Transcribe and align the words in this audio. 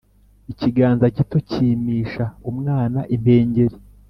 Ikiganza 0.51 1.05
gito 1.15 1.37
kimisha 1.49 2.25
umwana 2.49 2.99
impengeri 3.15 3.75